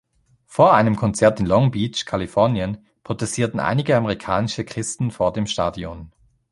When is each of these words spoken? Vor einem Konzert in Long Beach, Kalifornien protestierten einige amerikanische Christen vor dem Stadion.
Vor 0.47 0.73
einem 0.73 0.95
Konzert 0.95 1.39
in 1.39 1.45
Long 1.45 1.69
Beach, 1.69 2.07
Kalifornien 2.07 2.83
protestierten 3.03 3.59
einige 3.59 3.95
amerikanische 3.95 4.65
Christen 4.65 5.11
vor 5.11 5.31
dem 5.31 5.45
Stadion. 5.45 6.11